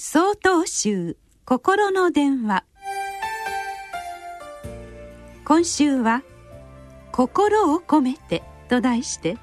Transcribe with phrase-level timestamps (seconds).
[0.00, 2.62] 総統集心の電話。
[5.44, 6.22] 今週は
[7.10, 9.38] 「心を込めて」と題して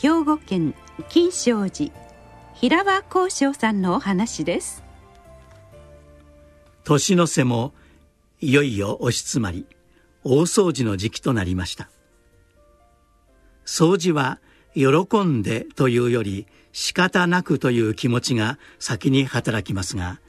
[0.00, 0.76] 兵庫県
[1.08, 1.92] 金正寺
[2.54, 4.84] 平和光章さんのお話です。
[6.84, 7.74] 年の瀬も
[8.40, 9.66] いよいよ押し詰まり
[10.22, 11.90] 大掃除の時期となりました。
[13.66, 14.38] 掃除は
[14.74, 20.20] 喜んでというより仕方なくという気持ちが先に働きますが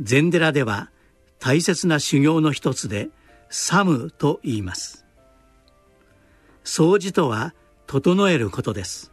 [0.00, 0.88] 禅寺では
[1.40, 3.08] 大切な修行の一つで
[3.50, 5.04] サムと言います。
[6.64, 7.54] 掃除とは
[7.88, 9.10] 整えることです。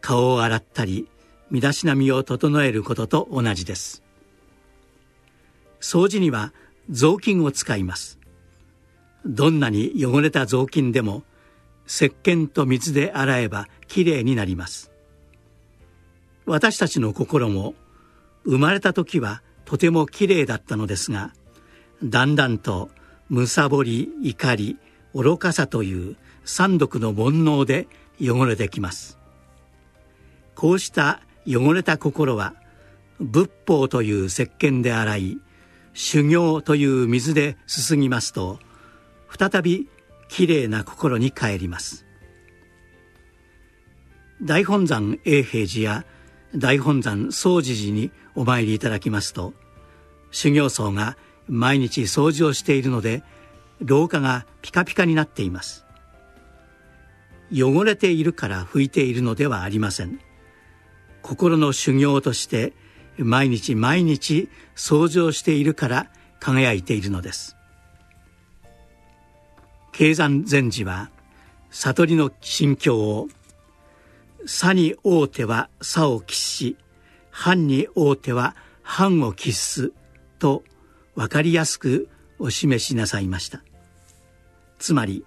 [0.00, 1.08] 顔を洗ったり
[1.50, 4.02] 身だしなみを整えることと同じです。
[5.80, 6.52] 掃除には
[6.90, 8.18] 雑巾を使います。
[9.24, 11.22] どんなに汚れた雑巾でも
[11.86, 14.89] 石鹸と水で洗えばきれいになります。
[16.46, 17.74] 私たちの心も
[18.44, 21.32] 生まれた時はとてもきれいだったのですが
[22.02, 22.90] だんだんと
[23.28, 24.78] むさぼり怒り
[25.14, 27.86] 愚かさという三毒の煩悩で
[28.20, 29.18] 汚れてきます。
[30.54, 32.54] こうした汚れた心は
[33.18, 35.38] 仏法という石鹸で洗い
[35.92, 38.58] 修行という水ですすぎますと
[39.38, 39.88] 再び
[40.28, 42.06] きれいな心に帰ります。
[44.42, 46.04] 大本山永平寺や
[46.56, 49.54] 大本山総持寺にお参りいただきますと
[50.30, 51.16] 修行僧が
[51.48, 53.22] 毎日掃除をしているので
[53.80, 55.84] 廊下がピカピカになっています。
[57.52, 60.20] 汚れているから拭いているのではありません。
[61.22, 62.72] 心の修行として
[63.16, 67.56] 毎日毎日掃除をしているから輝いているのです。
[69.92, 71.10] 経山禅師は
[71.70, 73.28] 悟りの心境を
[74.46, 76.76] 「差に大手は差を喫し
[77.30, 79.92] 藩に大手は藩を喫す」
[80.38, 80.64] と
[81.14, 83.62] 分かりやすくお示しなさいました。
[84.78, 85.24] つまり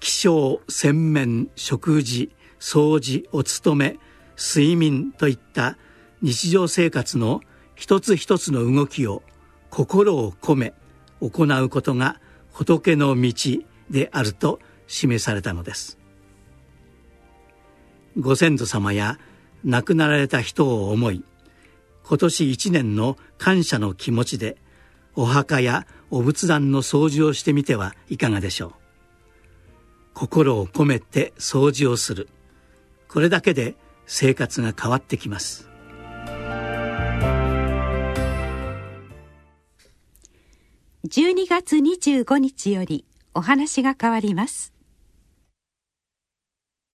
[0.00, 3.98] 気象洗面食事掃除お勤め
[4.36, 5.78] 睡眠といった
[6.22, 7.40] 日常生活の
[7.74, 9.22] 一つ一つの動きを
[9.70, 10.74] 心を込め
[11.20, 12.20] 行うことが
[12.52, 13.32] 仏の道
[13.90, 15.98] であると示されたのです。
[18.18, 19.18] ご先祖様や
[19.64, 21.24] 亡くなられた人を思い
[22.02, 24.56] 今年一年の感謝の気持ちで
[25.16, 28.72] お墓やお仏壇の掃除をしてみてはいかがでしょう。
[30.14, 32.28] 心を込めて掃除をする。
[33.08, 33.74] これだけで
[34.06, 35.68] 生活が変わってきます。
[41.08, 44.75] 12月25日よりお話が変わります。